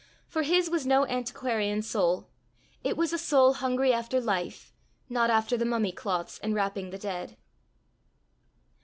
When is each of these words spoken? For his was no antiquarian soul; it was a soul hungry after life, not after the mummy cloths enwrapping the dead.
For 0.27 0.41
his 0.41 0.67
was 0.67 0.83
no 0.83 1.05
antiquarian 1.05 1.83
soul; 1.83 2.27
it 2.83 2.97
was 2.97 3.13
a 3.13 3.19
soul 3.19 3.53
hungry 3.53 3.93
after 3.93 4.19
life, 4.19 4.73
not 5.09 5.29
after 5.29 5.57
the 5.57 5.63
mummy 5.63 5.91
cloths 5.91 6.39
enwrapping 6.41 6.89
the 6.89 6.97
dead. 6.97 7.37